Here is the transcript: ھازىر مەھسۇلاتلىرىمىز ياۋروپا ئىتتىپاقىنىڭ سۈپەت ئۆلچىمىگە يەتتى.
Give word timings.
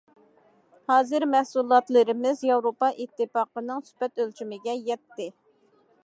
ھازىر 0.91 1.25
مەھسۇلاتلىرىمىز 1.33 2.41
ياۋروپا 2.47 2.89
ئىتتىپاقىنىڭ 3.03 3.83
سۈپەت 3.89 4.23
ئۆلچىمىگە 4.23 4.75
يەتتى. 4.89 5.29